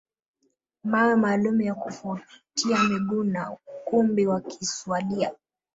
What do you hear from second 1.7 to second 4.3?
kufutia miguu na ukumbi